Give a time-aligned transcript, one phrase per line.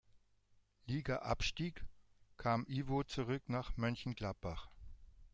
[0.87, 1.83] Liga abstieg,
[2.37, 4.71] kam Ivo zurück nach Mönchengladbach.